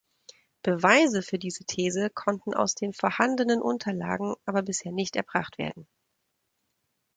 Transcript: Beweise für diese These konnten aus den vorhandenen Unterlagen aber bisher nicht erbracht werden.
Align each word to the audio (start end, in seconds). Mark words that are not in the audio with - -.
Beweise 0.63 1.21
für 1.21 1.37
diese 1.37 1.63
These 1.63 2.09
konnten 2.09 2.55
aus 2.55 2.73
den 2.73 2.91
vorhandenen 2.91 3.61
Unterlagen 3.61 4.33
aber 4.47 4.63
bisher 4.63 4.91
nicht 4.91 5.15
erbracht 5.15 5.59
werden. 5.59 5.87